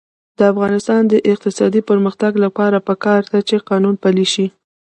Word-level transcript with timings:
د 0.37 0.39
افغانستان 0.51 1.01
د 1.07 1.13
اقتصادي 1.31 1.81
پرمختګ 1.89 2.31
لپاره 2.45 2.77
پکار 2.89 3.21
ده 3.31 3.39
چې 3.49 3.65
قانون 3.69 3.95
پلی 4.03 4.27
شي. 4.33 4.47